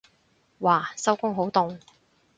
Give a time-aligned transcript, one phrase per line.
[0.59, 1.77] 嘩收工好凍